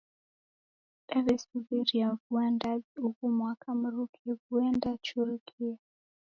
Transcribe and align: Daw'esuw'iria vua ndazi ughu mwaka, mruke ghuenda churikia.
Daw'esuw'iria 1.07 2.07
vua 2.23 2.45
ndazi 2.55 2.95
ughu 3.07 3.25
mwaka, 3.37 3.67
mruke 3.81 4.21
ghuenda 4.43 4.91
churikia. 5.05 5.77